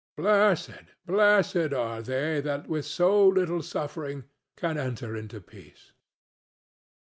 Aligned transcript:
Blessed, 0.17 0.71
blessed 1.05 1.73
are 1.75 2.01
they 2.01 2.41
that 2.41 2.67
with 2.67 2.87
so 2.87 3.27
little 3.27 3.61
suffering 3.61 4.23
can 4.57 4.75
enter 4.75 5.15
into 5.15 5.39
peace!" 5.39 5.91